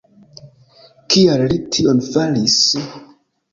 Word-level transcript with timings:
Kial 1.15 1.45
li 1.53 1.61
tion 1.77 2.01
faris? 2.09 2.59